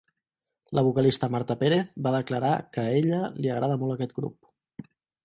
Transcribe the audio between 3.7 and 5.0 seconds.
molt aquest grup.